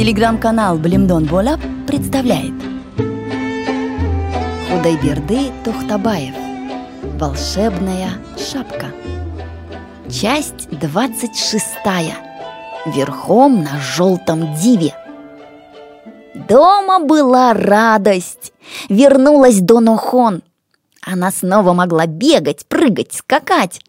Телеграм-канал 0.00 0.78
Блимдон 0.78 1.26
Болап 1.26 1.60
представляет. 1.86 2.54
Худайберды 4.70 5.52
Тухтабаев. 5.62 6.34
Волшебная 7.18 8.12
шапка. 8.38 8.86
Часть 10.10 10.70
26 10.70 11.66
Верхом 12.86 13.62
на 13.62 13.78
желтом 13.78 14.54
диве. 14.54 14.94
Дома 16.48 17.00
была 17.00 17.52
радость. 17.52 18.54
Вернулась 18.88 19.60
Донохон. 19.60 20.40
Она 21.02 21.30
снова 21.30 21.74
могла 21.74 22.06
бегать, 22.06 22.64
прыгать, 22.64 23.12
скакать 23.12 23.82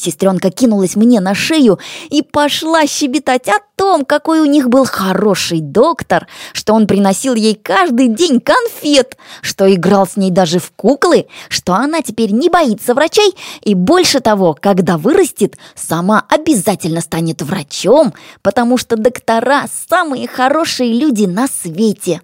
Сестренка 0.00 0.50
кинулась 0.50 0.96
мне 0.96 1.20
на 1.20 1.34
шею 1.34 1.78
и 2.08 2.22
пошла 2.22 2.86
щебетать 2.86 3.48
о 3.48 3.58
том, 3.76 4.06
какой 4.06 4.40
у 4.40 4.46
них 4.46 4.70
был 4.70 4.86
хороший 4.86 5.60
доктор, 5.60 6.26
что 6.54 6.72
он 6.72 6.86
приносил 6.86 7.34
ей 7.34 7.54
каждый 7.54 8.08
день 8.08 8.40
конфет, 8.40 9.18
что 9.42 9.72
играл 9.72 10.06
с 10.06 10.16
ней 10.16 10.30
даже 10.30 10.58
в 10.58 10.72
куклы, 10.72 11.26
что 11.50 11.74
она 11.74 12.00
теперь 12.00 12.30
не 12.32 12.48
боится 12.48 12.94
врачей 12.94 13.36
и 13.60 13.74
больше 13.74 14.20
того, 14.20 14.56
когда 14.58 14.96
вырастет, 14.96 15.58
сама 15.74 16.24
обязательно 16.30 17.02
станет 17.02 17.42
врачом, 17.42 18.14
потому 18.40 18.78
что 18.78 18.96
доктора– 18.96 19.66
самые 19.90 20.26
хорошие 20.28 20.94
люди 20.94 21.26
на 21.26 21.46
свете. 21.46 22.22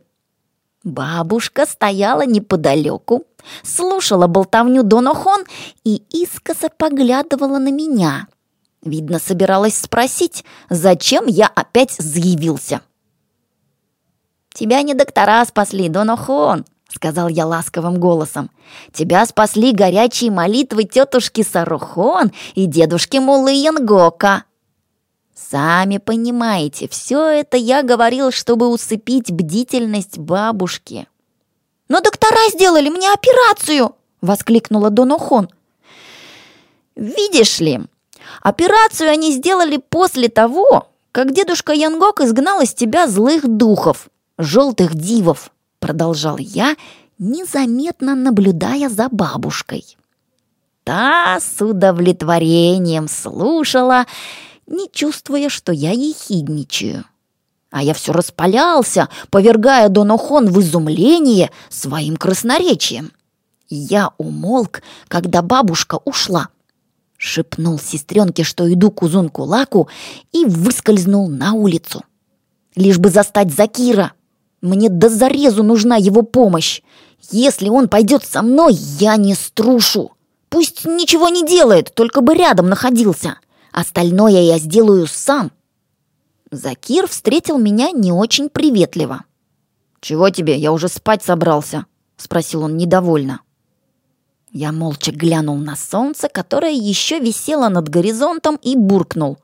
Бабушка 0.82 1.66
стояла 1.66 2.24
неподалеку, 2.24 3.24
слушала 3.62 4.26
болтовню 4.26 4.82
Донохон 4.82 5.44
и 5.84 6.02
искоса 6.10 6.68
поглядывала 6.76 7.58
на 7.58 7.70
меня. 7.70 8.28
Видно, 8.82 9.18
собиралась 9.18 9.76
спросить, 9.76 10.44
зачем 10.70 11.26
я 11.26 11.46
опять 11.46 11.92
заявился. 11.98 12.82
«Тебя 14.54 14.82
не 14.82 14.94
доктора 14.94 15.44
спасли, 15.44 15.88
Донохон»,— 15.88 16.64
сказал 16.88 17.28
я 17.28 17.46
ласковым 17.46 17.98
голосом. 17.98 18.50
«Тебя 18.92 19.26
спасли 19.26 19.72
горячие 19.72 20.30
молитвы 20.30 20.84
тетушки 20.84 21.42
Сарухон 21.42 22.32
и 22.54 22.66
дедушки 22.66 23.18
Мулы 23.18 23.52
Янгока». 23.52 24.44
Сами 25.34 25.98
понимаете, 25.98 26.88
все 26.88 27.28
это 27.28 27.58
я 27.58 27.82
говорил, 27.82 28.30
чтобы 28.32 28.68
усыпить 28.68 29.30
бдительность 29.30 30.16
бабушки. 30.18 31.06
«Но 31.88 32.00
доктора 32.00 32.48
сделали 32.50 32.88
мне 32.88 33.12
операцию!»— 33.12 33.94
воскликнула 34.20 34.90
Донохон. 34.90 35.48
«Видишь 36.96 37.60
ли, 37.60 37.80
операцию 38.42 39.10
они 39.10 39.32
сделали 39.32 39.76
после 39.76 40.28
того, 40.28 40.88
как 41.12 41.32
дедушка 41.32 41.72
Янгок 41.72 42.20
изгнал 42.20 42.60
из 42.60 42.74
тебя 42.74 43.06
злых 43.06 43.46
духов, 43.46 44.08
желтых 44.38 44.94
дивов»,— 44.94 45.50
продолжал 45.78 46.38
я, 46.38 46.76
незаметно 47.18 48.14
наблюдая 48.14 48.88
за 48.88 49.08
бабушкой. 49.08 49.96
Та 50.84 51.40
с 51.40 51.64
удовлетворением 51.64 53.08
слушала, 53.08 54.06
не 54.66 54.88
чувствуя, 54.90 55.48
что 55.48 55.72
я 55.72 55.90
ехидничаю. 55.92 57.04
А 57.70 57.82
я 57.82 57.94
все 57.94 58.12
распалялся, 58.12 59.08
повергая 59.30 59.88
Донохон 59.88 60.48
в 60.50 60.60
изумление 60.60 61.50
своим 61.68 62.16
красноречием. 62.16 63.12
Я 63.68 64.12
умолк, 64.18 64.82
когда 65.08 65.42
бабушка 65.42 65.98
ушла. 66.04 66.48
Шепнул 67.16 67.78
сестренке, 67.78 68.44
что 68.44 68.72
иду 68.72 68.90
к 68.90 69.02
Узунку-Лаку, 69.02 69.88
и 70.32 70.44
выскользнул 70.44 71.28
на 71.28 71.54
улицу. 71.54 72.04
Лишь 72.76 72.98
бы 72.98 73.08
застать 73.08 73.52
Закира. 73.52 74.12
Мне 74.60 74.88
до 74.88 75.08
зарезу 75.08 75.62
нужна 75.62 75.96
его 75.96 76.22
помощь. 76.22 76.82
Если 77.30 77.68
он 77.68 77.88
пойдет 77.88 78.24
со 78.24 78.42
мной, 78.42 78.74
я 78.74 79.16
не 79.16 79.34
струшу. 79.34 80.12
Пусть 80.48 80.84
ничего 80.84 81.28
не 81.28 81.44
делает, 81.44 81.92
только 81.94 82.20
бы 82.20 82.34
рядом 82.34 82.68
находился. 82.68 83.38
Остальное 83.72 84.42
я 84.42 84.58
сделаю 84.58 85.06
сам. 85.06 85.50
Закир 86.50 87.08
встретил 87.08 87.58
меня 87.58 87.90
не 87.90 88.12
очень 88.12 88.48
приветливо. 88.48 89.24
«Чего 90.00 90.30
тебе? 90.30 90.56
Я 90.56 90.72
уже 90.72 90.88
спать 90.88 91.24
собрался»,— 91.24 91.86
спросил 92.16 92.62
он 92.62 92.76
недовольно. 92.76 93.40
Я 94.52 94.70
молча 94.70 95.10
глянул 95.10 95.56
на 95.56 95.74
солнце, 95.74 96.28
которое 96.28 96.72
еще 96.72 97.18
висело 97.18 97.68
над 97.68 97.88
горизонтом, 97.88 98.56
и 98.62 98.76
буркнул. 98.76 99.38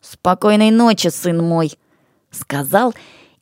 «Спокойной 0.00 0.70
ночи, 0.70 1.08
сын 1.08 1.38
мой»,— 1.38 1.78
сказал 2.30 2.94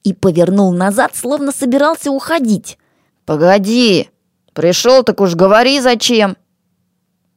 и 0.03 0.13
повернул 0.13 0.73
назад, 0.73 1.15
словно 1.15 1.53
собирался 1.53 2.11
уходить. 2.11 2.77
«Погоди, 3.25 4.11
пришел, 4.53 5.05
так 5.05 5.21
уж 5.21 5.37
говори, 5.37 5.81
зачем». 5.81 6.37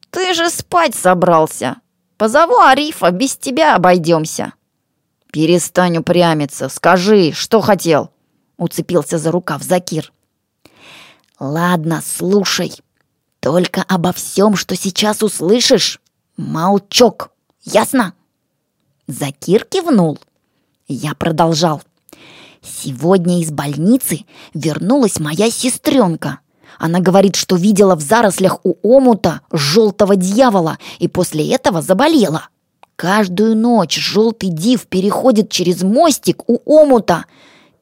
«Ты 0.10 0.34
же 0.34 0.50
спать 0.50 0.96
собрался. 0.96 1.78
Позову 2.18 2.58
Арифа, 2.60 3.12
без 3.12 3.38
тебя 3.38 3.76
обойдемся». 3.76 4.54
«Перестань 5.34 5.98
упрямиться, 5.98 6.70
скажи, 6.70 7.32
что 7.32 7.60
хотел?» 7.60 8.12
Уцепился 8.58 9.18
за 9.18 9.32
рукав 9.32 9.64
Закир. 9.64 10.14
«Ладно, 11.40 12.04
слушай. 12.06 12.72
Только 13.40 13.82
обо 13.82 14.14
всем, 14.14 14.56
что 14.56 14.76
сейчас 14.76 15.24
услышишь, 15.24 16.00
молчок. 16.38 17.32
Ясно?» 17.64 18.14
Закир 19.08 19.66
кивнул. 19.66 20.20
Я 20.88 21.16
продолжал. 21.16 21.82
«Сегодня 22.62 23.42
из 23.42 23.50
больницы 23.50 24.26
вернулась 24.54 25.20
моя 25.20 25.50
сестренка. 25.50 26.42
Она 26.78 27.00
говорит, 27.00 27.38
что 27.38 27.56
видела 27.56 27.96
в 27.96 28.02
зарослях 28.02 28.60
у 28.64 28.76
омута 28.84 29.42
желтого 29.52 30.16
дьявола 30.16 30.78
и 31.00 31.08
после 31.08 31.50
этого 31.50 31.82
заболела. 31.82 32.50
Каждую 32.96 33.56
ночь 33.56 33.98
желтый 33.98 34.50
див 34.50 34.88
переходит 34.88 35.50
через 35.50 35.82
мостик 35.84 36.48
у 36.48 36.60
омута. 36.66 37.26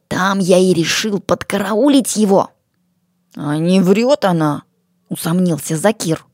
Там 0.07 0.39
я 0.39 0.57
и 0.57 0.73
решил 0.73 1.19
подкараулить 1.19 2.15
его. 2.15 2.51
А 3.35 3.57
не 3.57 3.81
врет 3.81 4.25
она, 4.25 4.63
усомнился 5.09 5.77
Закир. 5.77 6.25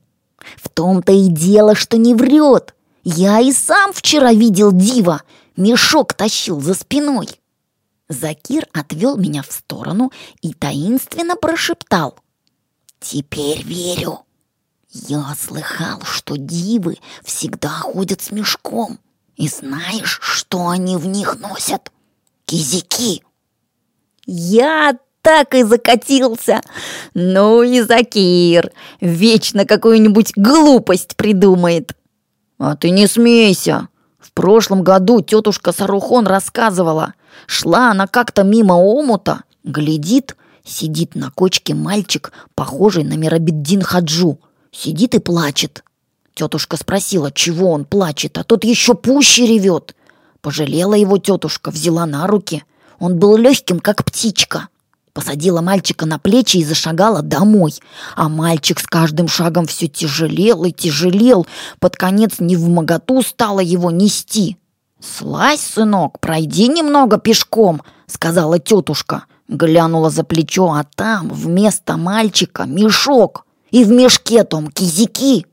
В 0.56 0.68
том-то 0.68 1.12
и 1.12 1.28
дело, 1.28 1.74
что 1.74 1.96
не 1.96 2.14
врет. 2.14 2.74
Я 3.04 3.40
и 3.40 3.52
сам 3.52 3.92
вчера 3.92 4.32
видел 4.32 4.72
дива. 4.72 5.22
Мешок 5.56 6.14
тащил 6.14 6.60
за 6.60 6.74
спиной. 6.74 7.28
Закир 8.08 8.66
отвел 8.72 9.16
меня 9.16 9.42
в 9.42 9.52
сторону 9.52 10.12
и 10.40 10.54
таинственно 10.54 11.36
прошептал. 11.36 12.16
«Теперь 13.00 13.62
верю». 13.62 14.20
Я 15.06 15.34
слыхал, 15.38 16.00
что 16.02 16.36
дивы 16.36 16.96
всегда 17.22 17.68
ходят 17.68 18.20
с 18.20 18.30
мешком. 18.32 18.98
И 19.36 19.48
знаешь, 19.48 20.18
что 20.22 20.68
они 20.68 20.96
в 20.96 21.06
них 21.06 21.38
носят? 21.38 21.92
Кизики. 22.46 23.22
Я 24.26 24.98
так 25.22 25.54
и 25.54 25.62
закатился. 25.62 26.62
Ну 27.14 27.62
и 27.62 27.80
Закир, 27.80 28.72
вечно 29.00 29.64
какую-нибудь 29.66 30.32
глупость 30.36 31.16
придумает. 31.16 31.92
А 32.58 32.74
ты 32.74 32.90
не 32.90 33.06
смейся. 33.06 33.88
В 34.18 34.32
прошлом 34.32 34.82
году 34.82 35.20
тетушка 35.20 35.72
Сарухон 35.72 36.26
рассказывала. 36.26 37.14
Шла 37.46 37.92
она 37.92 38.06
как-то 38.08 38.42
мимо 38.42 38.72
омута, 38.72 39.42
глядит, 39.62 40.36
сидит 40.64 41.14
на 41.14 41.30
кочке 41.30 41.74
мальчик, 41.74 42.32
похожий 42.54 43.04
на 43.04 43.14
Мирабеддин 43.14 43.82
Хаджу, 43.82 44.40
Сидит 44.80 45.16
и 45.16 45.18
плачет. 45.18 45.82
Тетушка 46.34 46.76
спросила, 46.76 47.32
чего 47.32 47.72
он 47.72 47.84
плачет, 47.84 48.38
а 48.38 48.44
тот 48.44 48.62
еще 48.62 48.94
пуще 48.94 49.44
ревет. 49.44 49.96
Пожалела 50.40 50.94
его 50.94 51.18
тетушка, 51.18 51.72
взяла 51.72 52.06
на 52.06 52.28
руки. 52.28 52.62
Он 53.00 53.18
был 53.18 53.36
легким, 53.36 53.80
как 53.80 54.04
птичка. 54.04 54.68
Посадила 55.12 55.62
мальчика 55.62 56.06
на 56.06 56.20
плечи 56.20 56.58
и 56.58 56.64
зашагала 56.64 57.22
домой. 57.22 57.74
А 58.14 58.28
мальчик 58.28 58.78
с 58.78 58.86
каждым 58.86 59.26
шагом 59.26 59.66
все 59.66 59.88
тяжелел 59.88 60.64
и 60.64 60.70
тяжелел. 60.70 61.44
Под 61.80 61.96
конец 61.96 62.34
не 62.38 62.54
в 62.54 62.68
моготу 62.68 63.22
стало 63.22 63.58
его 63.58 63.90
нести. 63.90 64.58
«Слазь, 65.00 65.60
сынок, 65.60 66.20
пройди 66.20 66.68
немного 66.68 67.18
пешком»,— 67.18 67.82
сказала 68.06 68.60
тетушка. 68.60 69.24
Глянула 69.48 70.10
за 70.10 70.22
плечо, 70.22 70.66
а 70.66 70.84
там 70.94 71.30
вместо 71.30 71.96
мальчика 71.96 72.62
мешок 72.64 73.44
и 73.70 73.84
в 73.84 73.90
мешке 73.90 74.44
том 74.44 74.70
кизики. 74.70 75.46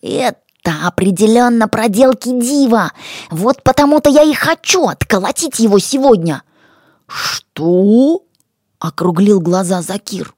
Это 0.00 0.36
определенно 0.84 1.68
проделки 1.68 2.28
Дива. 2.28 2.92
Вот 3.30 3.62
потому-то 3.62 4.10
я 4.10 4.22
и 4.22 4.32
хочу 4.32 4.86
отколотить 4.86 5.58
его 5.58 5.78
сегодня. 5.78 6.42
Что? 7.06 8.22
Округлил 8.78 9.40
глаза 9.40 9.82
Закир. 9.82 10.34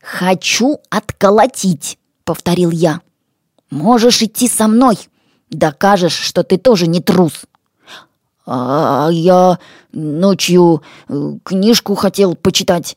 Хочу 0.00 0.80
отколотить, 0.88 1.98
повторил 2.24 2.70
я. 2.70 3.00
Можешь 3.70 4.22
идти 4.22 4.48
со 4.48 4.66
мной. 4.66 4.98
Докажешь, 5.50 6.14
что 6.14 6.42
ты 6.42 6.58
тоже 6.58 6.86
не 6.86 7.00
трус. 7.00 7.44
А 8.46 9.08
я 9.12 9.58
ночью 9.92 10.82
э, 11.08 11.32
книжку 11.44 11.94
хотел 11.94 12.34
почитать, 12.34 12.96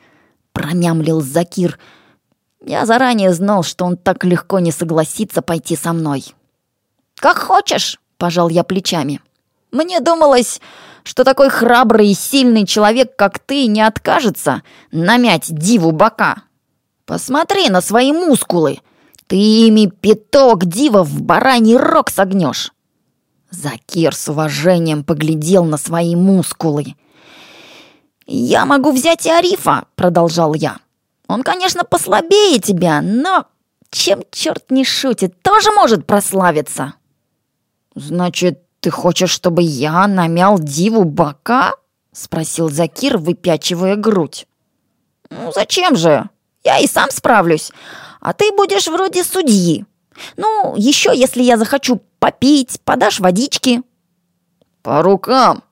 промямлил 0.51 1.21
Закир. 1.21 1.77
Я 2.65 2.85
заранее 2.85 3.33
знал, 3.33 3.63
что 3.63 3.85
он 3.85 3.97
так 3.97 4.23
легко 4.23 4.59
не 4.59 4.71
согласится 4.71 5.41
пойти 5.41 5.75
со 5.75 5.91
мной. 5.91 6.33
Как 7.15 7.37
хочешь, 7.37 7.99
пожал 8.17 8.47
я 8.49 8.63
плечами. 8.63 9.21
Мне 9.71 9.99
думалось, 9.99 10.61
что 11.03 11.23
такой 11.23 11.49
храбрый 11.49 12.09
и 12.09 12.13
сильный 12.13 12.65
человек, 12.65 13.15
как 13.17 13.39
ты, 13.39 13.67
не 13.67 13.81
откажется 13.81 14.63
намять 14.91 15.53
диву 15.53 15.91
бока. 15.91 16.43
Посмотри 17.05 17.69
на 17.69 17.81
свои 17.81 18.13
мускулы. 18.13 18.79
Ты 19.27 19.35
ими 19.35 19.87
пяток 19.87 20.65
дивов 20.65 21.07
в 21.07 21.21
бараний 21.21 21.75
рог 21.75 22.09
согнешь. 22.09 22.71
Закир 23.49 24.15
с 24.15 24.29
уважением 24.29 25.03
поглядел 25.03 25.65
на 25.65 25.77
свои 25.77 26.15
мускулы. 26.15 26.95
«Я 28.25 28.65
могу 28.65 28.91
взять 28.91 29.25
и 29.25 29.29
Арифа»,— 29.31 29.85
продолжал 29.95 30.53
я. 30.53 30.77
«Он, 31.27 31.43
конечно, 31.43 31.83
послабее 31.83 32.59
тебя, 32.59 33.01
но 33.01 33.47
чем 33.89 34.23
черт 34.31 34.71
не 34.71 34.83
шутит, 34.83 35.41
тоже 35.41 35.71
может 35.71 36.05
прославиться». 36.05 36.93
«Значит, 37.95 38.63
ты 38.79 38.89
хочешь, 38.89 39.29
чтобы 39.29 39.61
я 39.61 40.07
намял 40.07 40.59
диву 40.59 41.03
бока?»— 41.03 41.73
спросил 42.11 42.69
Закир, 42.69 43.17
выпячивая 43.17 43.95
грудь. 43.95 44.47
«Ну, 45.29 45.51
зачем 45.51 45.95
же? 45.95 46.29
Я 46.63 46.79
и 46.79 46.87
сам 46.87 47.09
справлюсь. 47.11 47.71
А 48.19 48.33
ты 48.33 48.51
будешь 48.51 48.87
вроде 48.87 49.23
судьи. 49.23 49.85
Ну, 50.37 50.75
еще, 50.77 51.11
если 51.15 51.41
я 51.41 51.57
захочу 51.57 52.01
попить, 52.19 52.79
подашь 52.83 53.19
водички». 53.19 53.81
«По 54.81 55.01
рукам!» 55.01 55.63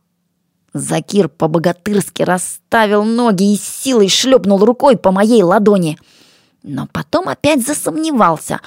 Закир 0.74 1.28
по-богатырски 1.28 2.24
расставил 2.24 3.04
ноги 3.04 3.54
и 3.54 3.58
с 3.58 3.64
силой 3.64 4.08
шлепнул 4.08 4.64
рукой 4.64 4.98
по 4.98 5.12
моей 5.12 5.44
ладони. 5.44 5.98
Но 6.64 6.88
потом 6.92 7.28
опять 7.28 7.66
засомневался. 7.66 8.62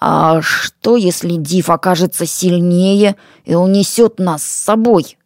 «А 0.00 0.42
что, 0.42 0.96
если 0.96 1.36
Див 1.36 1.70
окажется 1.70 2.26
сильнее 2.26 3.16
и 3.44 3.54
унесет 3.54 4.18
нас 4.18 4.42
с 4.42 4.64
собой?» 4.64 5.16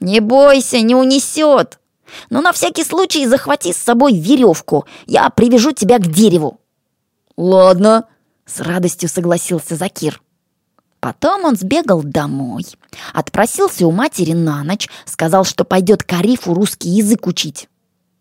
«Не 0.00 0.20
бойся, 0.20 0.80
не 0.80 0.94
унесет!» 0.94 1.78
Но 2.30 2.40
на 2.40 2.52
всякий 2.52 2.84
случай 2.84 3.26
захвати 3.26 3.72
с 3.72 3.78
собой 3.78 4.14
веревку. 4.14 4.86
Я 5.06 5.28
привяжу 5.30 5.72
тебя 5.72 5.98
к 5.98 6.06
дереву». 6.06 6.60
«Ладно»,— 7.36 8.04
с 8.46 8.60
радостью 8.60 9.08
согласился 9.08 9.76
Закир. 9.76 10.20
Потом 11.02 11.44
он 11.46 11.56
сбегал 11.56 12.04
домой, 12.04 12.64
отпросился 13.12 13.84
у 13.84 13.90
матери 13.90 14.34
на 14.34 14.62
ночь, 14.62 14.88
сказал, 15.04 15.44
что 15.44 15.64
пойдет 15.64 16.04
к 16.04 16.12
Арифу 16.12 16.54
русский 16.54 16.90
язык 16.90 17.26
учить. 17.26 17.68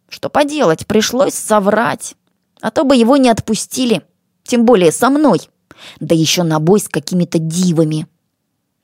Что 0.09 0.29
поделать, 0.29 0.87
пришлось 0.87 1.35
соврать, 1.35 2.15
а 2.59 2.71
то 2.71 2.83
бы 2.83 2.95
его 2.95 3.17
не 3.17 3.29
отпустили, 3.29 4.01
тем 4.41 4.65
более 4.65 4.91
со 4.91 5.11
мной, 5.11 5.47
да 5.99 6.15
еще 6.15 6.41
на 6.41 6.59
бой 6.59 6.79
с 6.79 6.89
какими-то 6.89 7.37
дивами. 7.37 8.07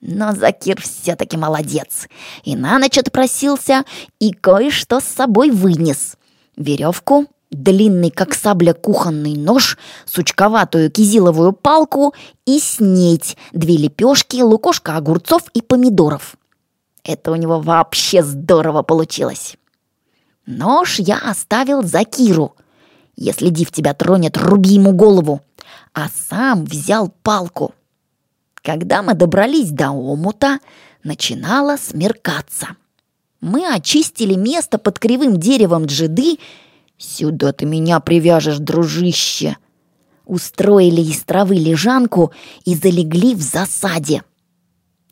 Но 0.00 0.32
Закир 0.32 0.80
все-таки 0.80 1.36
молодец. 1.36 2.06
И 2.44 2.54
на 2.54 2.78
ночь 2.78 2.98
отпросился, 2.98 3.84
и 4.20 4.30
кое-что 4.30 5.00
с 5.00 5.04
собой 5.04 5.50
вынес. 5.50 6.16
Веревку, 6.56 7.26
длинный, 7.50 8.10
как 8.10 8.34
сабля, 8.34 8.74
кухонный 8.74 9.34
нож, 9.34 9.78
сучковатую 10.04 10.90
кизиловую 10.90 11.52
палку 11.52 12.14
и 12.46 12.58
снеть, 12.58 13.36
две 13.52 13.76
лепешки, 13.76 14.40
лукошка 14.42 14.96
огурцов 14.96 15.42
и 15.54 15.62
помидоров. 15.62 16.36
Это 17.04 17.32
у 17.32 17.36
него 17.36 17.60
вообще 17.60 18.22
здорово 18.22 18.82
получилось. 18.82 19.56
Нож 20.46 20.98
я 20.98 21.18
оставил 21.18 21.82
Закиру. 21.82 22.54
Если 23.16 23.48
Див 23.48 23.70
тебя 23.70 23.94
тронет, 23.94 24.36
руби 24.36 24.70
ему 24.70 24.92
голову. 24.92 25.42
А 25.92 26.08
сам 26.08 26.64
взял 26.64 27.12
палку. 27.22 27.74
Когда 28.62 29.02
мы 29.02 29.14
добрались 29.14 29.70
до 29.70 29.90
омута, 29.90 30.58
начинало 31.02 31.76
смеркаться. 31.76 32.68
Мы 33.40 33.66
очистили 33.66 34.34
место 34.34 34.78
под 34.78 34.98
кривым 34.98 35.38
деревом 35.38 35.86
джиды. 35.86 36.38
«Сюда 36.98 37.52
ты 37.52 37.64
меня 37.64 38.00
привяжешь, 38.00 38.58
дружище!» 38.58 39.56
Устроили 40.26 41.00
из 41.00 41.22
травы 41.22 41.54
лежанку 41.54 42.32
и 42.66 42.74
залегли 42.74 43.34
в 43.34 43.40
засаде. 43.40 44.22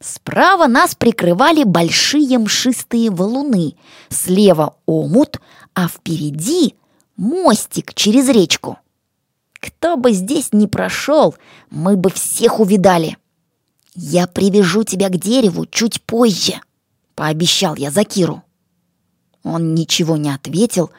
Справа 0.01 0.67
нас 0.67 0.95
прикрывали 0.95 1.65
большие 1.65 2.39
мшистые 2.39 3.11
валуны, 3.11 3.77
слева 4.11 4.77
омут, 4.85 5.41
а 5.75 5.89
впереди 5.89 6.75
мостик 7.17 7.95
через 7.95 8.29
речку. 8.29 8.79
Кто 9.55 9.97
бы 9.97 10.13
здесь 10.13 10.53
ни 10.53 10.67
прошел, 10.67 11.35
мы 11.71 11.97
бы 11.97 12.11
всех 12.11 12.61
увидали. 12.61 13.17
«Я 13.95 14.27
привяжу 14.27 14.85
тебя 14.85 15.09
к 15.09 15.17
дереву 15.17 15.65
чуть 15.65 16.03
позже»,— 16.03 16.61
пообещал 17.15 17.75
я 17.77 17.91
Закиру. 17.91 18.43
Он 19.43 19.75
ничего 19.75 20.19
не 20.19 20.29
ответил, 20.29 20.91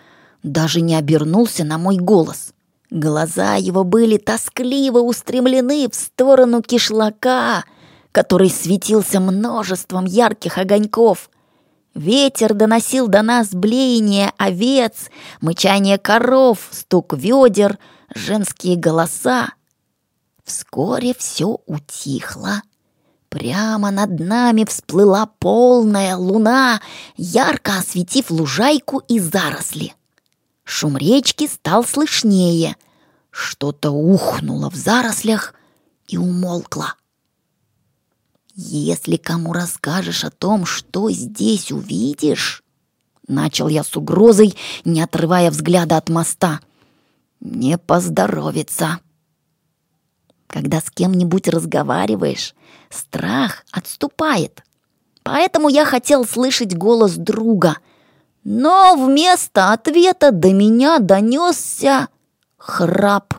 даже 0.48 0.82
не 0.82 0.96
обернулся 0.96 1.64
на 1.64 1.78
мой 1.78 1.98
голос. 1.98 2.54
Глаза 2.90 3.56
его 3.56 3.84
были 3.84 4.18
тоскливо 4.18 5.00
устремлены 5.00 5.90
в 5.90 5.96
сторону 5.96 6.62
кишлака, 6.62 7.66
который 8.12 8.50
светился 8.50 9.20
множеством 9.20 10.06
ярких 10.06 10.58
огоньков. 10.58 11.30
Ветер 11.94 12.54
доносил 12.54 13.08
до 13.08 13.24
нас 13.24 13.50
блеяние 13.50 14.32
овец, 14.38 15.10
мычание 15.42 15.98
коров, 15.98 16.70
стук 16.72 17.14
ведер, 17.14 17.78
женские 18.16 18.78
голоса. 18.78 19.50
Вскоре 20.46 21.14
все 21.14 21.60
утихло. 21.66 22.62
Прямо 23.30 23.92
над 23.92 24.20
нами 24.20 24.64
всплыла 24.64 25.26
полная 25.40 26.16
луна, 26.16 26.80
ярко 27.18 27.78
осветив 27.80 28.32
лужайку 28.32 29.00
и 29.00 29.20
заросли. 29.20 29.94
Шум 30.70 30.98
речки 30.98 31.48
стал 31.48 31.86
слышнее. 31.86 32.76
Что-то 33.32 33.92
ухнуло 33.92 34.70
в 34.70 34.76
зарослях 34.76 35.54
и 36.10 36.18
умолкло. 36.18 36.96
«Если 38.54 39.16
кому 39.16 39.54
расскажешь 39.54 40.26
о 40.26 40.30
том, 40.30 40.66
что 40.66 41.10
здесь 41.10 41.72
увидишь...» 41.72 42.64
Начал 43.30 43.70
я 43.70 43.84
с 43.84 43.96
угрозой, 43.96 44.58
не 44.84 45.02
отрывая 45.02 45.52
взгляда 45.52 45.96
от 45.96 46.10
моста. 46.10 46.60
«Не 47.40 47.78
поздоровится». 47.78 49.00
Когда 50.48 50.82
с 50.82 50.92
кем-нибудь 50.92 51.48
разговариваешь, 51.48 52.56
страх 52.90 53.64
отступает. 53.72 54.64
Поэтому 55.24 55.70
я 55.70 55.86
хотел 55.86 56.26
слышать 56.26 56.76
голос 56.76 57.14
друга. 57.16 57.78
Но 58.50 58.96
вместо 58.96 59.74
ответа 59.74 60.32
до 60.32 60.54
меня 60.54 61.00
донесся 61.00 62.08
храп. 62.56 63.34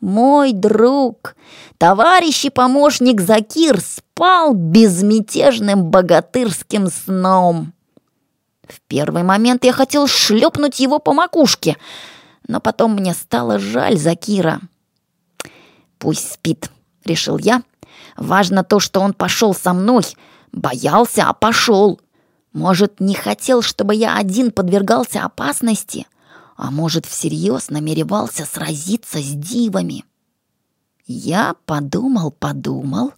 Мой 0.00 0.52
друг, 0.52 1.34
товарищ 1.78 2.44
и 2.44 2.50
помощник 2.50 3.20
Закир 3.20 3.80
спал 3.80 4.54
безмятежным 4.54 5.90
богатырским 5.90 6.90
сном. 6.90 7.72
В 8.68 8.80
первый 8.82 9.24
момент 9.24 9.64
я 9.64 9.72
хотел 9.72 10.06
шлепнуть 10.06 10.78
его 10.78 11.00
по 11.00 11.12
макушке, 11.12 11.76
но 12.46 12.60
потом 12.60 12.94
мне 12.94 13.14
стало 13.14 13.58
жаль 13.58 13.96
Закира. 13.96 14.60
Пусть 15.98 16.34
спит, 16.34 16.70
решил 17.04 17.36
я. 17.38 17.64
Важно 18.16 18.62
то, 18.62 18.78
что 18.78 19.00
он 19.00 19.12
пошел 19.12 19.54
со 19.54 19.72
мной. 19.72 20.04
Боялся, 20.52 21.24
а 21.28 21.32
пошел. 21.32 21.98
Может, 22.54 23.00
не 23.00 23.14
хотел, 23.14 23.62
чтобы 23.62 23.96
я 23.96 24.16
один 24.16 24.52
подвергался 24.52 25.24
опасности, 25.24 26.06
а 26.56 26.70
может, 26.70 27.04
всерьез 27.04 27.68
намеревался 27.68 28.46
сразиться 28.46 29.18
с 29.18 29.32
дивами. 29.32 30.04
Я 31.04 31.56
подумал, 31.66 32.30
подумал 32.30 33.12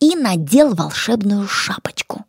и 0.00 0.14
надел 0.14 0.74
волшебную 0.74 1.48
шапочку. 1.48 2.24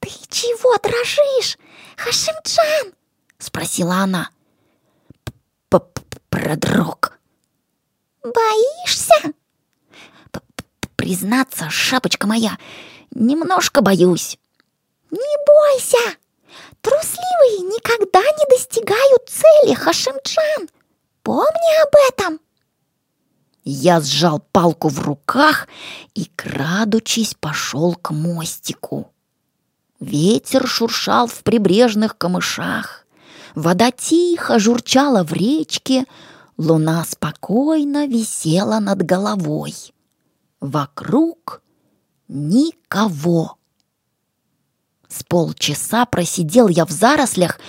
«Ты 0.00 0.10
чего 0.28 0.76
дрожишь, 0.76 1.58
Хашимджан?»— 1.96 2.92
спросила 3.38 3.96
она. 3.96 4.28
«Продрог», 6.28 7.18
«Боишься?» 8.22 9.32
«Признаться, 10.96 11.70
шапочка 11.70 12.26
моя, 12.26 12.58
немножко 13.14 13.80
боюсь». 13.80 14.38
«Не 15.14 15.36
бойся! 15.46 16.18
Трусливые 16.80 17.72
никогда 17.72 18.18
не 18.18 18.56
достигают 18.56 19.28
цели, 19.28 19.74
Хашимджан! 19.74 20.68
Помни 21.22 21.82
об 21.82 21.94
этом!» 22.08 22.40
Я 23.62 24.00
сжал 24.00 24.40
палку 24.50 24.88
в 24.88 24.98
руках 25.00 25.68
и, 26.14 26.24
крадучись, 26.34 27.34
пошел 27.38 27.94
к 27.94 28.10
мостику. 28.10 29.12
Ветер 30.00 30.66
шуршал 30.66 31.28
в 31.28 31.44
прибрежных 31.44 32.18
камышах. 32.18 33.06
Вода 33.54 33.92
тихо 33.92 34.58
журчала 34.58 35.22
в 35.22 35.32
речке, 35.32 36.06
луна 36.58 37.04
спокойно 37.04 38.08
висела 38.08 38.80
над 38.80 39.02
головой. 39.02 39.74
Вокруг 40.58 41.62
никого. 42.26 43.58
С 45.14 45.22
полчаса 45.22 46.06
просидел 46.06 46.66
я 46.66 46.84
в 46.84 46.90
зарослях 46.90 47.60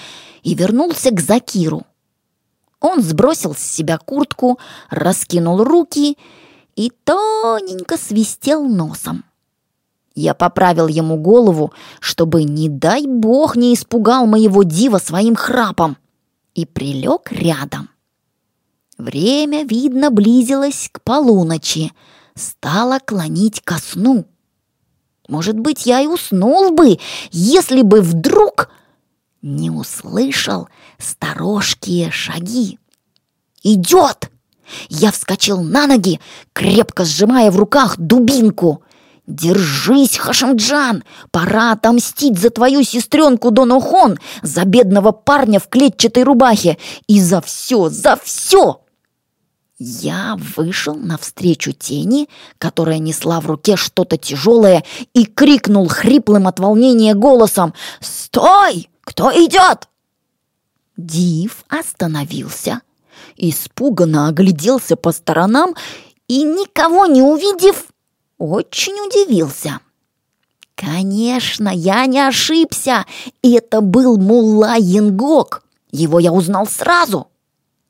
и 0.42 0.56
вернулся 0.56 1.12
к 1.12 1.22
Закиру. 1.22 1.84
Он 2.80 3.04
сбросил 3.04 3.54
с 3.54 3.60
себя 3.60 4.00
куртку, 4.00 4.58
раскинул 4.90 5.64
руки 5.64 6.18
и 6.76 6.92
тоненько 7.04 7.98
свистел 7.98 8.64
носом. 8.64 9.26
Я 10.16 10.34
поправил 10.34 10.88
ему 10.88 11.18
голову, 11.18 11.72
чтобы, 12.00 12.44
не 12.44 12.68
дай 12.68 13.06
бог, 13.06 13.56
не 13.56 13.76
испугал 13.76 14.26
моего 14.26 14.64
дива 14.64 14.98
своим 14.98 15.36
храпом, 15.36 15.98
и 16.56 16.66
прилег 16.66 17.32
рядом. 17.32 17.90
Время, 18.98 19.66
видно, 19.66 20.10
близилось 20.10 20.90
к 20.92 21.02
полуночи, 21.02 21.92
стало 22.34 23.00
клонить 23.00 23.62
ко 23.62 23.78
сну. 23.78 24.26
Может 25.28 25.58
быть, 25.60 25.86
я 25.86 26.02
и 26.02 26.08
уснул 26.08 26.72
бы, 26.72 27.00
если 27.32 27.82
бы 27.82 28.02
вдруг 28.02 28.70
не 29.42 29.70
услышал 29.70 30.68
сторожкие 30.98 32.12
шаги. 32.12 32.80
«Идет!» 33.64 34.30
Я 34.90 35.12
вскочил 35.12 35.62
на 35.62 35.86
ноги, 35.86 36.20
крепко 36.54 37.06
сжимая 37.06 37.52
в 37.52 37.58
руках 37.58 37.98
дубинку. 37.98 38.84
«Держись, 39.28 40.18
Хашимджан! 40.18 41.04
Пора 41.32 41.72
отомстить 41.72 42.38
за 42.38 42.52
твою 42.52 42.84
сестренку 42.84 43.50
Донохон, 43.50 44.20
за 44.44 44.66
бедного 44.66 45.12
парня 45.12 45.60
в 45.60 45.68
клетчатой 45.68 46.24
рубахе 46.24 46.78
и 47.08 47.20
за 47.20 47.42
все, 47.42 47.90
за 47.90 48.20
все!» 48.24 48.85
Я 49.78 50.38
вышел 50.56 50.96
навстречу 50.96 51.74
тени, 51.74 52.30
которая 52.60 53.00
несла 53.00 53.42
в 53.42 53.48
руке 53.48 53.76
что-то 53.76 54.18
тяжелое, 54.18 54.86
и 55.14 55.26
крикнул 55.26 55.90
хриплым 55.90 56.48
от 56.48 56.60
волнения 56.60 57.14
голосом 57.14 57.74
«Стой! 58.00 58.90
Кто 59.02 59.32
идет?» 59.32 59.90
Див 60.96 61.66
остановился, 61.68 62.82
испуганно 63.36 64.30
огляделся 64.30 64.96
по 64.96 65.12
сторонам 65.12 65.76
и, 66.30 66.44
никого 66.44 67.06
не 67.06 67.22
увидев, 67.22 67.88
очень 68.38 68.94
удивился. 68.94 69.82
Конечно, 70.76 71.70
я 71.70 72.06
не 72.06 72.20
ошибся. 72.20 73.06
Это 73.42 73.82
был 73.82 74.18
Мулла 74.18 74.76
Янгок. 74.78 75.64
Его 75.92 76.20
я 76.20 76.32
узнал 76.32 76.66
сразу. 76.66 77.28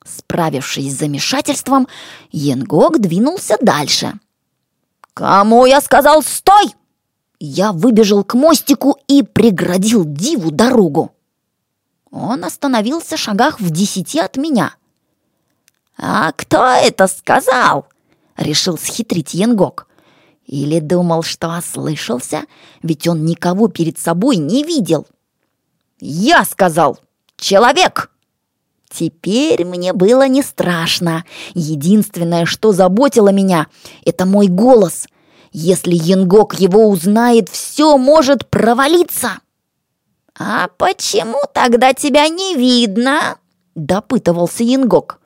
Справившись 0.05 0.93
с 0.93 0.99
замешательством, 0.99 1.87
Янгок 2.31 2.99
двинулся 2.99 3.57
дальше. 3.59 4.13
«Кому 5.13 5.65
я 5.65 5.81
сказал 5.81 6.21
стой?» 6.21 6.75
Я 7.39 7.73
выбежал 7.73 8.23
к 8.23 8.33
мостику 8.33 8.97
и 9.07 9.23
преградил 9.23 10.05
Диву 10.05 10.51
дорогу. 10.51 11.13
Он 12.11 12.45
остановился 12.45 13.17
в 13.17 13.19
шагах 13.19 13.59
в 13.59 13.71
десяти 13.71 14.19
от 14.19 14.37
меня. 14.37 14.75
«А 15.97 16.31
кто 16.31 16.65
это 16.65 17.07
сказал?»— 17.07 17.87
решил 18.37 18.77
схитрить 18.77 19.33
Янгок. 19.33 19.87
Или 20.45 20.79
думал, 20.79 21.23
что 21.23 21.57
ослышался, 21.57 22.43
ведь 22.83 23.07
он 23.07 23.25
никого 23.25 23.67
перед 23.67 23.97
собой 23.97 24.37
не 24.37 24.63
видел. 24.63 25.07
«Я 25.99 26.45
сказал! 26.45 26.99
Человек!» 27.35 28.14
Теперь 28.97 29.65
мне 29.65 29.91
было 29.91 30.27
не 30.27 30.41
страшно. 30.41 31.25
Единственное, 31.53 32.45
что 32.45 32.71
заботило 32.71 33.29
меня, 33.29 33.67
это 34.05 34.25
мой 34.25 34.47
голос. 34.47 35.07
Если 35.51 35.93
Янгок 35.93 36.59
его 36.59 36.87
узнает, 36.87 37.49
все 37.49 37.97
может 37.97 38.47
провалиться. 38.49 39.39
«А 40.37 40.67
почему 40.77 41.39
тогда 41.53 41.93
тебя 41.93 42.27
не 42.29 42.55
видно?»— 42.55 43.37
допытывался 43.75 44.63
Янгок. 44.63 45.19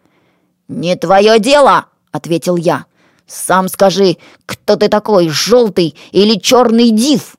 «Не 0.67 0.95
твое 0.95 1.39
дело!»— 1.39 1.85
ответил 2.11 2.55
я. 2.55 2.85
Сам 3.29 3.69
скажи, 3.69 4.17
кто 4.47 4.75
ты 4.75 4.89
такой, 4.89 5.29
желтый 5.29 5.95
или 6.11 6.39
черный 6.39 6.89
див?» 6.89 7.37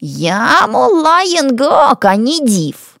«Я 0.00 0.66
Мулла 0.66 1.22
Янгок, 1.22 2.04
а 2.04 2.16
не 2.16 2.40
див!» 2.40 2.93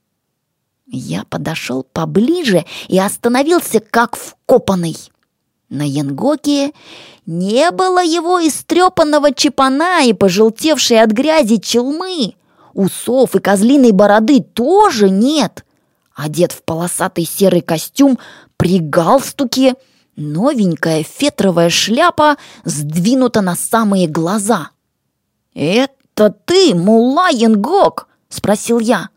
Я 0.86 1.24
подошел 1.24 1.82
поближе 1.82 2.64
и 2.88 2.98
остановился 2.98 3.80
как 3.80 4.16
вкопанный. 4.16 4.96
На 5.68 5.82
Янгоке 5.82 6.72
не 7.26 7.70
было 7.70 8.04
его 8.04 8.46
истрепанного 8.46 9.32
чепана 9.32 10.04
и 10.04 10.12
пожелтевшей 10.12 11.00
от 11.02 11.10
грязи 11.10 11.56
челмы. 11.56 12.34
Усов 12.74 13.34
и 13.34 13.40
козлиной 13.40 13.92
бороды 13.92 14.40
тоже 14.40 15.08
нет. 15.08 15.64
Одет 16.14 16.52
в 16.52 16.62
полосатый 16.62 17.24
серый 17.24 17.60
костюм 17.60 18.18
при 18.56 18.78
галстуке– 18.78 19.74
Новенькая 20.16 21.02
фетровая 21.02 21.70
шляпа 21.70 22.36
сдвинута 22.64 23.40
на 23.40 23.56
самые 23.56 24.06
глаза. 24.06 24.70
«Это 25.54 26.30
ты, 26.44 26.74
Мулла 26.74 27.30
Янгок?»— 27.30 28.08
спросил 28.28 28.78
я. 28.78 29.08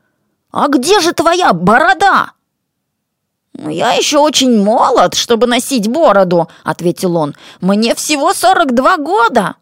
«А 0.52 0.68
где 0.68 1.00
же 1.02 1.14
твоя 1.14 1.54
борода?» 1.54 2.32
«Я 3.58 3.94
еще 3.94 4.20
очень 4.20 4.62
молод, 4.62 5.16
чтобы 5.16 5.48
носить 5.48 5.88
бороду»,— 5.88 6.48
ответил 6.64 7.18
он. 7.18 7.36
«Мне 7.60 7.96
всего 7.96 8.34
сорок 8.34 8.74
два 8.74 8.98
года». 8.98 9.56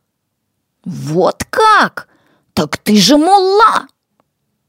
«Вот 0.84 1.44
как? 1.50 2.08
Так 2.54 2.78
ты 2.78 2.98
же 2.98 3.18
мулла!» 3.18 3.88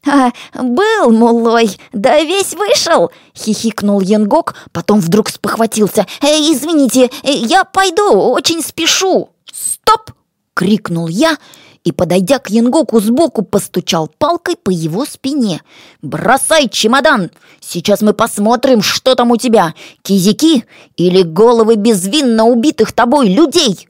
«А, 0.08 0.30
был 0.54 1.10
мулой, 1.10 1.76
да 1.92 2.20
весь 2.20 2.54
вышел!»— 2.54 3.10
хихикнул 3.34 4.00
Янгок, 4.00 4.54
потом 4.72 5.00
вдруг 5.00 5.28
спохватился. 5.28 6.06
«Э, 6.22 6.26
«Извините, 6.26 7.10
э, 7.24 7.32
я 7.32 7.64
пойду, 7.64 8.12
очень 8.12 8.62
спешу!» 8.62 9.30
«Стоп!»— 9.52 10.12
крикнул 10.54 11.08
я 11.08 11.36
и, 11.86 11.92
подойдя 11.92 12.40
к 12.40 12.50
Янгоку 12.50 12.98
сбоку, 12.98 13.42
постучал 13.42 14.08
палкой 14.18 14.56
по 14.56 14.70
его 14.70 15.04
спине. 15.04 15.62
«Бросай 16.02 16.68
чемодан! 16.68 17.30
Сейчас 17.60 18.02
мы 18.02 18.12
посмотрим, 18.12 18.82
что 18.82 19.14
там 19.14 19.30
у 19.30 19.36
тебя, 19.36 19.72
кизики 20.02 20.64
или 20.96 21.22
головы 21.22 21.76
безвинно 21.76 22.44
убитых 22.44 22.90
тобой 22.90 23.28
людей!» 23.28 23.88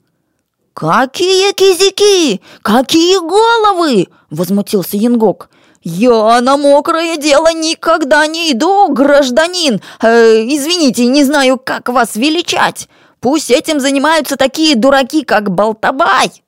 «Какие 0.75 1.55
кизики? 1.55 2.43
Какие 2.61 3.19
головы?»— 3.19 4.09
возмутился 4.31 4.99
Янгок. 4.99 5.49
«Я 5.83 6.43
на 6.43 6.59
мокрое 6.59 7.17
дело 7.17 7.51
никогда 7.55 8.27
не 8.27 8.53
иду, 8.53 8.93
гражданин! 8.93 9.81
Э, 10.03 10.43
извините, 10.43 11.07
не 11.07 11.25
знаю, 11.25 11.59
как 11.59 11.89
вас 11.89 12.15
величать! 12.17 12.91
Пусть 13.21 13.51
этим 13.51 13.81
занимаются 13.81 14.37
такие 14.37 14.77
дураки, 14.77 15.25
как 15.25 15.51
Болтабай!» 15.51 16.43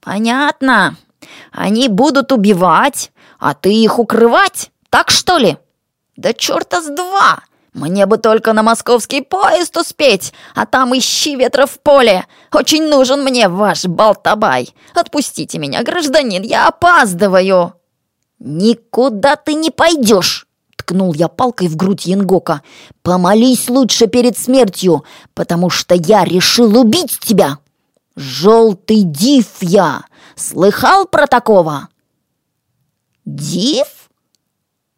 «Понятно. 0.00 0.96
Они 1.52 1.88
будут 1.88 2.32
убивать, 2.32 3.12
а 3.38 3.54
ты 3.54 3.72
их 3.72 3.98
укрывать, 3.98 4.70
так 4.88 5.10
что 5.10 5.36
ли?» 5.36 5.58
«Да 6.16 6.32
черта 6.32 6.82
с 6.82 6.86
два! 6.86 7.40
Мне 7.72 8.06
бы 8.06 8.18
только 8.18 8.52
на 8.52 8.62
московский 8.62 9.22
поезд 9.22 9.76
успеть, 9.76 10.32
а 10.54 10.66
там 10.66 10.96
ищи 10.96 11.36
ветра 11.36 11.66
в 11.66 11.78
поле. 11.80 12.26
Очень 12.52 12.88
нужен 12.88 13.22
мне 13.22 13.48
ваш 13.48 13.84
Болтабай. 13.84 14.74
Отпустите 14.94 15.58
меня, 15.58 15.82
гражданин, 15.82 16.42
я 16.42 16.68
опаздываю!» 16.68 17.74
«Никуда 18.38 19.36
ты 19.36 19.54
не 19.54 19.70
пойдешь!» 19.70 20.46
Ткнул 20.76 21.12
я 21.12 21.28
палкой 21.28 21.68
в 21.68 21.76
грудь 21.76 22.06
Янгока. 22.06 22.62
«Помолись 23.02 23.68
лучше 23.68 24.06
перед 24.06 24.36
смертью, 24.38 25.04
потому 25.34 25.68
что 25.68 25.94
я 25.94 26.24
решил 26.24 26.76
убить 26.78 27.18
тебя! 27.20 27.58
Желтый 28.16 29.02
див 29.02 29.46
я! 29.60 30.04
Слыхал 30.36 31.06
про 31.06 31.26
такого?» 31.26 31.88
«Див? 33.24 33.86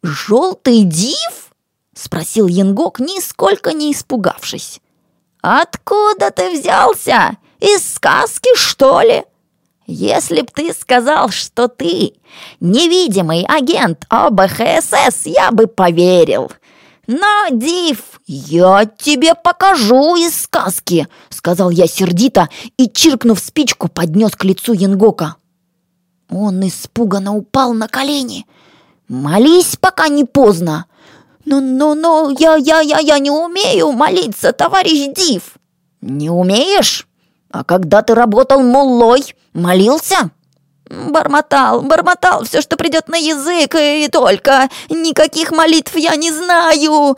Желтый 0.01 0.83
див?» 0.83 1.51
Спросил 1.93 2.47
Янгок, 2.47 2.99
нисколько 2.99 3.73
не 3.73 3.91
испугавшись. 3.91 4.81
«Откуда 5.41 6.31
ты 6.31 6.57
взялся? 6.59 7.37
Из 7.59 7.93
сказки, 7.93 8.55
что 8.55 9.01
ли?» 9.01 9.23
Если 9.85 10.41
б 10.41 10.47
ты 10.53 10.73
сказал, 10.73 11.29
что 11.29 11.67
ты 11.67 12.13
невидимый 12.61 13.45
агент 13.45 14.05
ОБХСС, 14.09 15.25
я 15.25 15.51
бы 15.51 15.67
поверил. 15.67 16.51
Но, 17.07 17.47
Див, 17.51 18.21
я 18.27 18.85
тебе 18.85 19.35
покажу 19.35 20.15
из 20.15 20.43
сказки, 20.43 21.07
сказал 21.29 21.69
я 21.69 21.85
сердито 21.85 22.47
и, 22.77 22.89
чиркнув 22.89 23.39
спичку, 23.39 23.89
поднес 23.89 24.31
к 24.35 24.45
лицу 24.45 24.71
Янгока. 24.71 25.35
Он 26.29 26.65
испуганно 26.65 27.35
упал 27.35 27.73
на 27.73 27.87
колени. 27.87 28.45
«Молись, 29.09 29.75
пока 29.75 30.07
не 30.07 30.23
поздно!» 30.23 30.85
«Но, 31.45 31.59
но, 31.59 31.93
но, 31.93 32.33
я, 32.39 32.55
я, 32.55 32.79
я, 32.79 32.99
я 32.99 33.19
не 33.19 33.29
умею 33.29 33.91
молиться, 33.91 34.53
товарищ 34.53 35.13
Див!» 35.13 35.55
«Не 35.99 36.29
умеешь? 36.29 37.05
А 37.51 37.65
когда 37.65 38.01
ты 38.01 38.15
работал 38.15 38.61
муллой, 38.61 39.35
молился?» 39.51 40.31
Бормотал, 41.09 41.81
бормотал 41.81 42.43
все, 42.43 42.61
что 42.61 42.77
придет 42.77 43.07
на 43.07 43.15
язык, 43.15 43.75
и 43.75 44.07
только 44.11 44.69
никаких 44.89 45.51
молитв 45.51 45.95
я 45.95 46.15
не 46.15 46.31
знаю. 46.31 47.17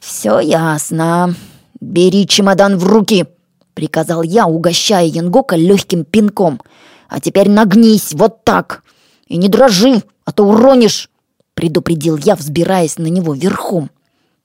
Все 0.00 0.38
ясно. 0.40 1.34
Бери 1.80 2.26
чемодан 2.26 2.78
в 2.78 2.86
руки, 2.86 3.26
приказал 3.74 4.22
я, 4.22 4.46
угощая 4.46 5.04
Янгока 5.04 5.56
легким 5.56 6.04
пинком. 6.04 6.60
А 7.08 7.20
теперь 7.20 7.50
нагнись 7.50 8.14
вот 8.14 8.42
так 8.42 8.82
и 9.26 9.36
не 9.36 9.48
дрожи, 9.48 10.02
а 10.24 10.32
то 10.32 10.44
уронишь, 10.44 11.10
предупредил 11.54 12.16
я, 12.16 12.36
взбираясь 12.36 12.96
на 12.96 13.08
него 13.08 13.34
верхом. 13.34 13.90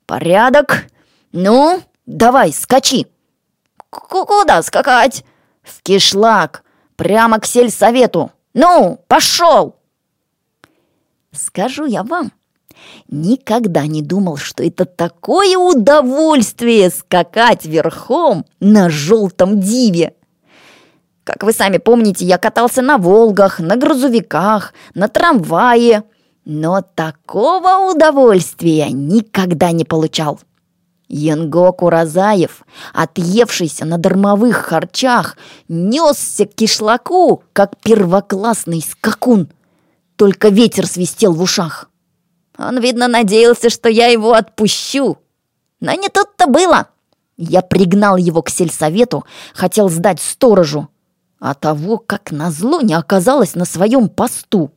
Порядок. 0.05 0.85
Ну, 1.31 1.81
давай, 2.05 2.51
скачи. 2.51 3.07
Куда 3.89 4.61
скакать? 4.63 5.23
В 5.61 5.81
кишлак, 5.81 6.63
прямо 6.95 7.39
к 7.39 7.45
сельсовету. 7.45 8.31
Ну, 8.53 8.99
пошел!» 9.07 9.75
Скажу 11.31 11.85
я 11.85 12.03
вам, 12.03 12.31
никогда 13.07 13.85
не 13.85 14.01
думал, 14.01 14.37
что 14.37 14.63
это 14.63 14.85
такое 14.85 15.57
удовольствие 15.57 16.89
скакать 16.89 17.65
верхом 17.65 18.45
на 18.59 18.89
желтом 18.89 19.59
диве. 19.59 20.15
Как 21.23 21.43
вы 21.43 21.53
сами 21.53 21.77
помните, 21.77 22.25
я 22.25 22.39
катался 22.39 22.81
на 22.81 22.97
«Волгах», 22.97 23.59
на 23.59 23.75
грузовиках, 23.75 24.73
на 24.95 25.07
трамвае, 25.07 26.03
но 26.45 26.81
такого 26.81 27.91
удовольствия 27.91 28.89
никогда 28.89 29.71
не 29.71 29.85
получал. 29.85 30.39
Янгок 31.09 31.81
Уразаев, 31.81 32.61
отъевшийся 32.93 33.83
на 33.85 33.97
дармовых 33.97 34.57
харчах, 34.57 35.37
несся 35.67 36.45
к 36.45 36.53
кишлаку, 36.53 37.43
как 37.51 37.77
первоклассный 37.81 38.81
скакун. 38.81 39.49
Только 40.15 40.49
ветер 40.49 40.85
свистел 40.85 41.33
в 41.33 41.41
ушах. 41.41 41.89
Он, 42.57 42.79
видно, 42.79 43.07
надеялся, 43.07 43.69
что 43.69 43.89
я 43.89 44.07
его 44.07 44.33
отпущу. 44.33 45.17
Но 45.79 45.93
не 45.93 46.09
тут-то 46.09 46.47
было. 46.47 46.87
Я 47.37 47.61
пригнал 47.61 48.17
его 48.17 48.41
к 48.41 48.49
сельсовету, 48.49 49.25
хотел 49.53 49.89
сдать 49.89 50.21
сторожу. 50.21 50.89
А 51.39 51.53
того, 51.53 51.97
как 51.97 52.31
назло, 52.31 52.81
не 52.81 52.93
оказалось 52.93 53.55
на 53.55 53.65
своем 53.65 54.09
посту. 54.09 54.71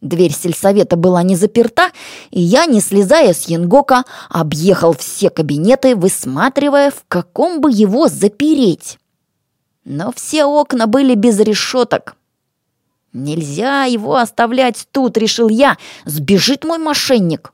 Дверь 0.00 0.32
сельсовета 0.32 0.96
была 0.96 1.24
не 1.24 1.34
заперта, 1.34 1.90
и 2.30 2.40
я, 2.40 2.66
не 2.66 2.80
слезая 2.80 3.34
с 3.34 3.48
Янгока, 3.48 4.04
объехал 4.28 4.94
все 4.96 5.28
кабинеты, 5.28 5.96
высматривая, 5.96 6.90
в 6.90 7.04
каком 7.08 7.60
бы 7.60 7.70
его 7.72 8.06
запереть. 8.06 8.98
Но 9.84 10.12
все 10.14 10.44
окна 10.44 10.86
были 10.86 11.14
без 11.14 11.40
решеток. 11.40 12.14
Нельзя 13.12 13.84
его 13.84 14.16
оставлять 14.16 14.86
тут, 14.92 15.16
решил 15.16 15.48
я, 15.48 15.76
сбежит 16.04 16.64
мой 16.64 16.78
мошенник. 16.78 17.52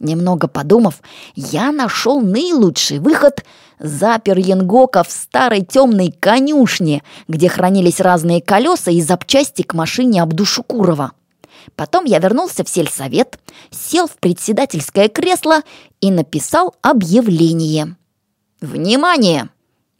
Немного 0.00 0.48
подумав, 0.48 1.00
я 1.34 1.72
нашел 1.72 2.20
наилучший 2.20 2.98
выход, 2.98 3.44
запер 3.78 4.38
Янгока 4.38 5.02
в 5.02 5.10
старой 5.10 5.64
темной 5.64 6.12
конюшне, 6.18 7.02
где 7.28 7.48
хранились 7.48 8.00
разные 8.00 8.42
колеса 8.42 8.90
и 8.90 9.00
запчасти 9.00 9.62
к 9.62 9.72
машине 9.72 10.22
Абдушукурова. 10.22 11.12
Потом 11.76 12.04
я 12.04 12.18
вернулся 12.18 12.64
в 12.64 12.68
сельсовет, 12.68 13.38
сел 13.70 14.06
в 14.06 14.16
председательское 14.16 15.08
кресло 15.08 15.62
и 16.00 16.10
написал 16.10 16.74
объявление. 16.82 17.96
«Внимание! 18.60 19.48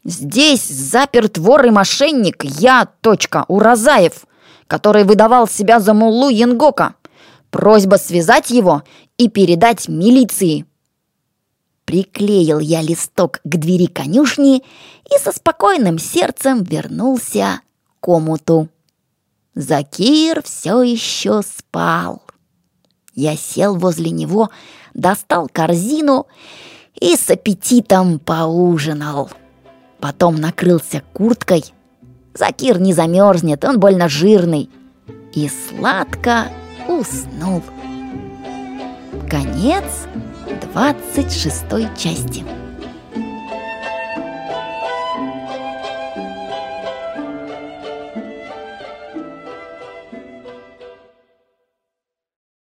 Здесь 0.03 0.67
заперт 0.67 1.37
вор 1.37 1.65
и 1.65 1.69
мошенник 1.69 2.43
я, 2.43 2.87
точка, 3.01 3.45
Уразаев, 3.47 4.25
который 4.67 5.03
выдавал 5.03 5.47
себя 5.47 5.79
за 5.79 5.93
муллу 5.93 6.29
Янгока. 6.29 6.95
Просьба 7.49 7.95
связать 7.95 8.49
его 8.49 8.83
и 9.17 9.29
передать 9.29 9.87
милиции». 9.87 10.65
Приклеил 11.85 12.59
я 12.59 12.81
листок 12.81 13.39
к 13.43 13.57
двери 13.57 13.87
конюшни 13.87 14.63
и 15.09 15.19
со 15.21 15.31
спокойным 15.31 15.99
сердцем 15.99 16.63
вернулся 16.63 17.61
к 17.99 18.05
комуту. 18.05 18.69
Закир 19.55 20.41
все 20.43 20.81
еще 20.81 21.41
спал. 21.41 22.21
Я 23.13 23.35
сел 23.35 23.75
возле 23.75 24.09
него, 24.11 24.49
достал 24.93 25.49
корзину 25.51 26.27
и 26.99 27.17
с 27.17 27.29
аппетитом 27.29 28.19
поужинал. 28.19 29.29
Потом 29.99 30.35
накрылся 30.35 31.03
курткой. 31.13 31.65
Закир 32.33 32.79
не 32.79 32.93
замерзнет, 32.93 33.65
он 33.65 33.79
больно 33.79 34.07
жирный. 34.07 34.69
И 35.33 35.49
сладко 35.49 36.47
уснул. 36.87 37.61
Конец 39.29 39.85
26 40.73 41.97
части. 41.97 42.60